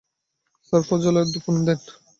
Sir, 0.65 0.81
ফয়জলের 0.87 1.27
phone 1.43 1.55
দেন। 1.65 1.79